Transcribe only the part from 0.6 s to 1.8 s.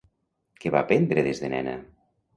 Què va aprendre des de nena?